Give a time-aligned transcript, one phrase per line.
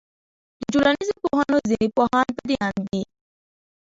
[0.61, 3.01] د ټولنيزو پوهنو ځيني پوهان پدې آند دي